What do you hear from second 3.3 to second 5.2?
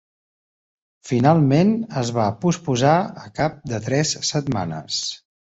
cap de tres setmanes.